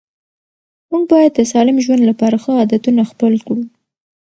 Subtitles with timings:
[0.89, 3.63] موږ باید د سالم ژوند لپاره ښه عادتونه خپل کړو